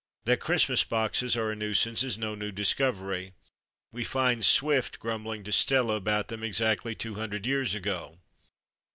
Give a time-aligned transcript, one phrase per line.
[0.25, 3.33] That Christmas boxes are a nuisance is no new discovery.
[3.91, 8.17] We find Swift grumbling to Stella about them exactly two hundred years ago.